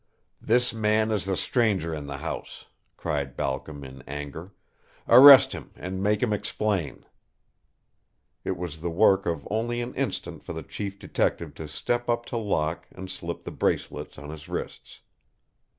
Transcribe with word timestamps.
"This 0.41 0.73
man 0.73 1.11
is 1.11 1.25
the 1.25 1.37
stranger 1.37 1.93
in 1.93 2.07
the 2.07 2.17
house," 2.17 2.65
cried 2.97 3.37
Balcom, 3.37 3.83
in 3.83 4.01
anger. 4.07 4.51
"Arrest 5.07 5.51
him 5.53 5.69
and 5.75 6.01
make 6.01 6.23
him 6.23 6.33
explain." 6.33 7.05
It 8.43 8.57
was 8.57 8.81
the 8.81 8.89
work 8.89 9.27
of 9.27 9.47
only 9.51 9.79
an 9.79 9.93
instant 9.93 10.43
for 10.43 10.53
the 10.53 10.63
chief 10.63 10.97
detective 10.97 11.53
to 11.53 11.67
step 11.67 12.09
up 12.09 12.25
to 12.33 12.37
Locke 12.37 12.87
and 12.91 13.11
slip 13.11 13.43
the 13.43 13.51
bracelets 13.51 14.17
on 14.17 14.31
his 14.31 14.49
wrists. 14.49 15.01